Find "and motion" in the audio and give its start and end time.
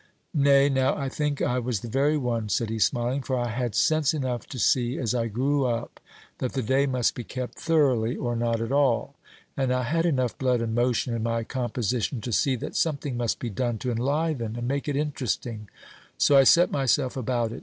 10.59-11.13